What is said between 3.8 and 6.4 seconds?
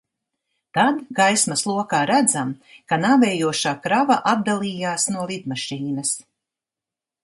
krava atdalījās no lidmašīnas.